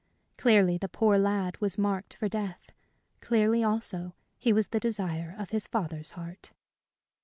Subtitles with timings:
[0.35, 2.71] Clearly the poor lad was marked for death;
[3.19, 6.53] clearly, also, he was the desire of his father's heart.